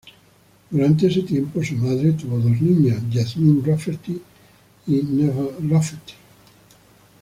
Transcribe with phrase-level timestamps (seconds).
[0.71, 4.19] Durante ese tiempo, su madre tuvo dos niñas: Jasmin Rafferty
[4.87, 6.13] y Neve Rafferty.